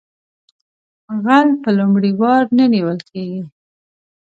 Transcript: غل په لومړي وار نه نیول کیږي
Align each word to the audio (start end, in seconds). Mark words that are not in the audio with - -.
غل 1.23 1.49
په 1.61 1.69
لومړي 1.77 2.11
وار 2.21 2.43
نه 2.57 2.65
نیول 2.73 2.99
کیږي 3.09 3.41